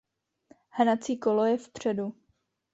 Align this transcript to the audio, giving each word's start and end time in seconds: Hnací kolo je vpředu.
Hnací 0.69 1.17
kolo 1.19 1.45
je 1.45 1.57
vpředu. 1.57 2.15